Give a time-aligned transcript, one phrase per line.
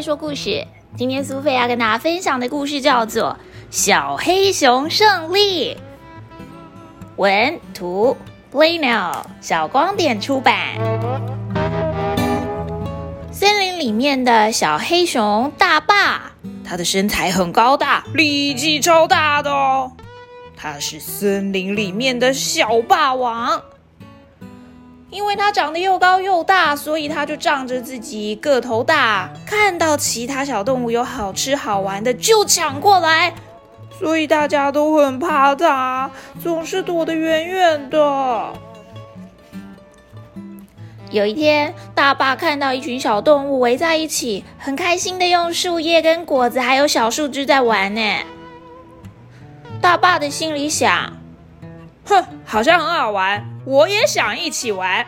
[0.00, 0.66] 菲说故事。
[0.96, 3.36] 今天苏菲要跟大家分享的故事叫做
[3.70, 5.74] 《小黑熊胜利》。
[7.16, 8.16] 文图
[8.50, 10.56] b l a n o 小光点出版。
[13.30, 16.32] 森林里面的小黑熊大霸，
[16.64, 19.92] 它的身材很高大，力气超大的哦。
[20.56, 23.60] 它是森林里面的小霸王。
[25.10, 33.34] 因为它长得又高又大，所以它就仗着自己个头大，看到其他小动物有好吃好玩的就抢过来，
[33.98, 36.10] 所以大家都很怕它，
[36.40, 38.52] 总是躲得远远的。
[41.10, 48.00] 有一天，大爸看到一群小动物围在一起，很开心的用树叶、跟果子还有小树枝在玩呢。
[49.80, 51.19] 大爸的心里想。
[52.10, 55.06] 哼，好像很好玩，我也想一起玩。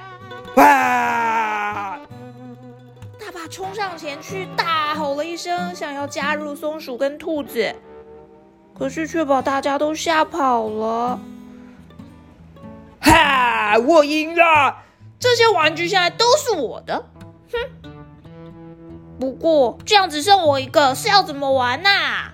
[0.55, 1.99] 哇！
[3.19, 7.75] 大爸冲上前去，大吼了一声，想要加入松鼠跟兔子，
[8.79, 11.19] 可是却把大家都吓跑了。
[13.01, 13.77] 哈！
[13.79, 14.77] 我赢了，
[15.19, 17.05] 这些玩具现在都是我的。
[17.51, 17.59] 哼！
[19.19, 22.31] 不过这样只剩我一个，是要怎么玩呐？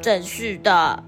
[0.00, 1.02] 真是的。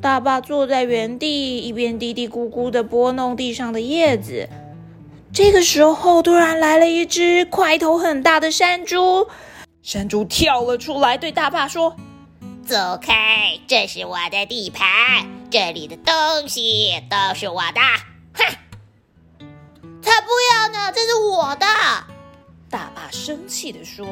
[0.00, 4.48] 大爸坐在原地，一边嘀嘀咕咕的拨弄地上的叶子。
[5.30, 9.28] 这个时候，突然来了一只块头很大的山猪。
[9.82, 11.94] 山猪跳了出来，对大爸说
[12.66, 17.80] ：“走开，这是我的地盘，这里的东西都是我的。”
[18.32, 18.44] 哼！
[20.00, 21.66] 才不要呢，这是我的！
[22.70, 24.06] 大爸生气地说。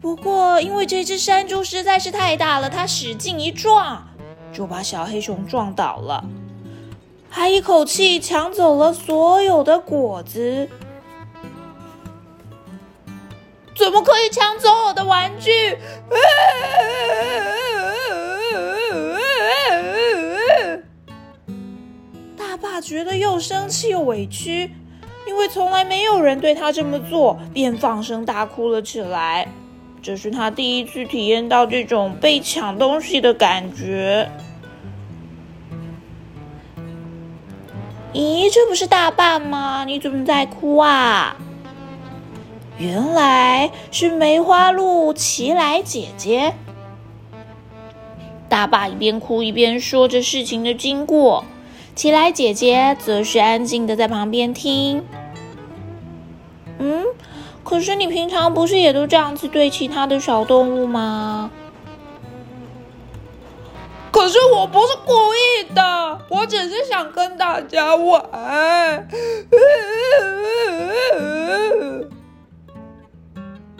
[0.00, 4.06] 不过，因为这只山猪实在是太大了，它使劲一撞。
[4.54, 6.24] 就把小黑熊撞倒了，
[7.28, 10.70] 还一口气抢走了所有的果子。
[13.76, 15.76] 怎么可以抢走我的玩具？
[22.38, 24.70] 大爸觉得又生气又委屈，
[25.26, 29.48] 因为从来没有人对他这么做，便放声大哭了起来。
[30.04, 34.30] 这是他第一次体验到这种被抢东西的感觉。
[38.12, 39.86] 咦，这不是大爸吗？
[39.86, 41.34] 你怎么在哭啊？
[42.76, 46.52] 原来是梅花鹿奇来姐姐。
[48.50, 51.46] 大爸一边哭一边说着事情的经过，
[51.94, 55.02] 奇来姐姐则是安静的在旁边听。
[57.74, 61.50] 可是你平常不是也都这样子对其他的小动物吗？
[64.12, 68.22] 可是我不是故意的，我只是想跟大家玩。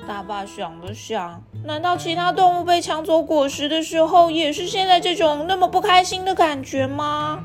[0.09, 7.45] 大爸想了想，难道其他动物被抢走果实的时候，也是现在这种那么不开心的感觉吗？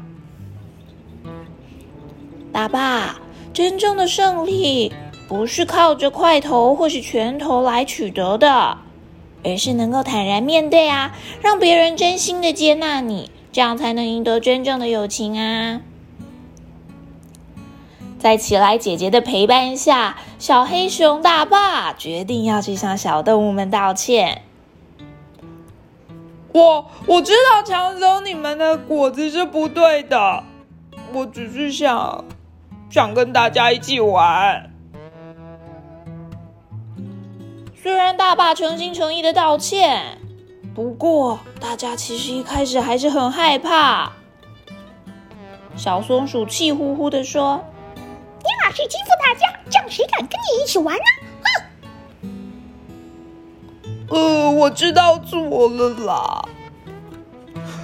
[2.52, 3.20] 大爸，
[3.54, 4.92] 真正的胜利
[5.30, 8.80] 不是靠着块头或是拳头来取得的。
[9.42, 15.80] 而是能够坦然面对啊，让别人真心的接纳你，这样才能赢得真正的友情啊！
[18.20, 24.42] 在起来姐姐的陪伴下，小黑熊大爸决定要去向小动物们道歉。
[26.52, 30.44] 我我知道抢走你们的果子是不对的，
[31.14, 32.26] 我只是想
[32.90, 34.69] 想跟大家一起玩。
[37.82, 40.18] 虽然大爸诚心诚意的道歉，
[40.76, 44.12] 不过大家其实一开始还是很害怕。
[45.78, 47.64] 小松鼠气呼呼的说
[48.44, 51.02] ：“你老是欺负大家，这样谁敢跟你一起玩呢？”
[54.10, 54.18] 哼！
[54.18, 56.50] 呃，我知道错了啦。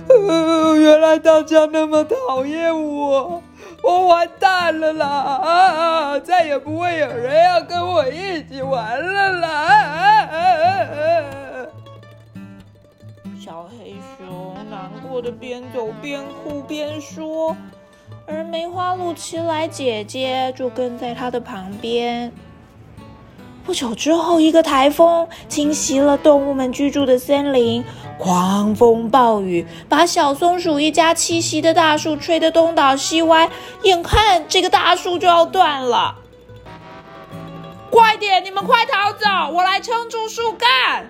[0.09, 3.41] 呃，原来大家那么讨厌我。
[3.85, 5.07] 我完蛋了啦！
[5.07, 10.67] 啊，再也不会有人要跟我一起玩了啦！
[13.39, 17.55] 小黑熊难过的边走边哭边说，
[18.25, 22.33] 而梅花鹿奇来姐姐就跟在他的旁边。
[23.63, 27.83] 不久之后，一个台风侵袭了动物们居住的森林，
[28.17, 33.49] 狂风暴雨把小松鼠一家栖息的大树吹得东倒西歪，
[33.83, 36.15] 眼看这个大树就要断了。
[37.91, 41.09] 快点，你们快逃走，我来撑住树干！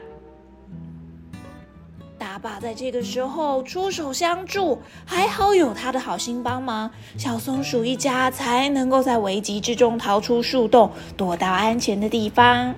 [2.17, 12.73] 大爸在这个时候出手相助，还好有他的好心帮忙，小松鼠一家才能够在危急之中逃出树洞，躲到安全的地方。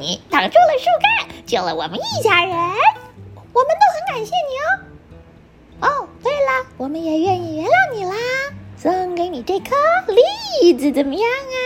[0.00, 5.88] 你挡住了树干，救了我们一家人，我们都很感谢你哦。
[5.88, 8.14] 哦，对了，我们也愿意原谅你啦，
[8.76, 9.74] 送给你这颗
[10.62, 11.56] 栗子，怎么样啊？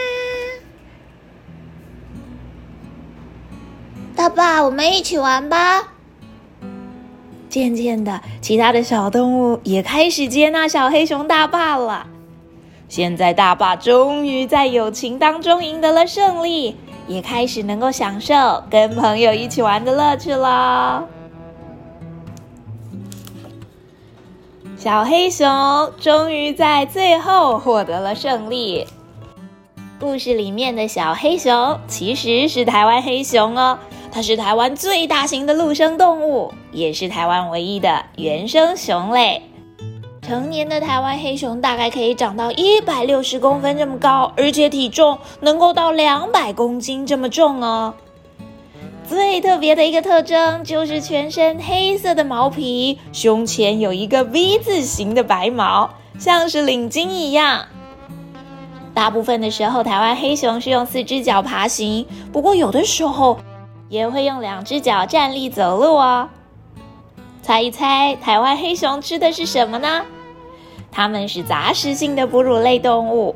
[4.16, 5.88] 大爸，我们一起玩吧。
[7.48, 12.08] 渐渐的，其他的小动物也开始接纳小黑熊大爸了。
[12.88, 16.76] 现在，大爸终于在友情当中赢得了胜利，
[17.06, 21.06] 也开始能够享受跟朋友一起玩的乐趣了。
[24.76, 25.48] 小黑熊
[25.98, 28.86] 终于在最后获得了胜利。
[29.98, 33.78] 故事里面的小黑熊其实是台湾黑熊哦。
[34.12, 39.42] 它是台湾最大型的陆生动物，也是台湾唯一的原生熊类。
[40.26, 47.92] 成年的台湾黑熊大概可以长到一百六十公分这么高，而且体重能够到两百公斤这么重哦。
[49.06, 57.66] 最特别的一个特征就是全身黑色的毛皮，胸前有一个 V 字形的白毛，像是领巾一样。
[58.94, 63.38] 大部分的时候，台湾黑熊是用四只脚爬行，不过有的时候。
[63.90, 66.28] 也会用两只脚站立走路哦。
[67.42, 70.02] 猜一猜，台湾黑熊吃的是什么呢？
[70.96, 73.34] 它们是杂食性的哺乳类动物，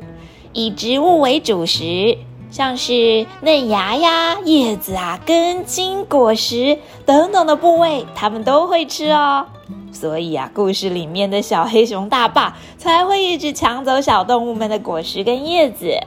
[0.53, 2.17] 以植物为主食，
[2.49, 9.47] 像是嫩芽呀、叶子啊、根茎、果实等等的部位，它们都会吃哦。
[9.91, 15.99] 所以啊，故事里面的小黑熊大爸才会一直抢走小动物们的果实跟叶子。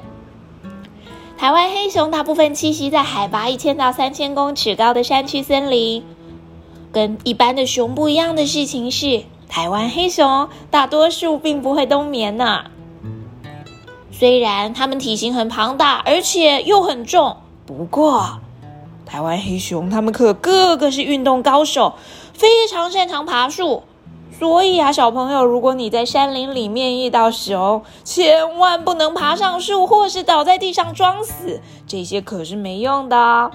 [1.37, 6.03] 台湾黑熊大部分栖息在海拔一千到三千公尺高的山区森林。
[6.93, 9.23] 跟一般的熊不一样的事情是，
[9.53, 12.65] 台湾黑熊大多数并不会冬眠呢。
[14.11, 18.41] 虽然它们体型很庞大，而且又很重，不过
[19.05, 21.97] 台湾黑熊它们可个个是运动高手，
[22.33, 23.83] 非常擅长爬树。
[24.39, 33.51] 所以啊，小朋友，如果你在山林里面遇到熊，千万不能爬上树，或是倒在地上装死，这些可是没用的。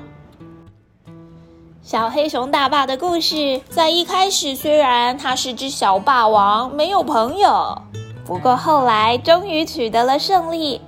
[1.88, 7.82] 小黑熊大坝的故事，在一开始虽然他是只小霸王，没有朋友，
[8.26, 10.82] 不过后来终于取得了胜利，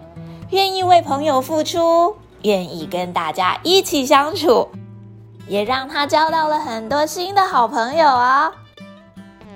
[0.49, 4.67] 愿意为朋友付出，愿意跟大家一起相处，
[5.47, 8.51] 也让他交到了很多新的好朋友啊。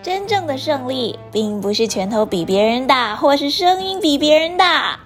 [0.01, 4.97] 真正的胜利，并不是拳头比别人大，或是声音比别人大，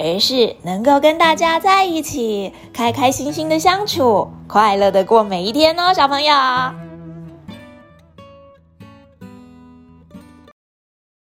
[0.00, 6.89] 而是能够跟大家在一起，开开心心的相处，快乐的过每一天哦，小朋友。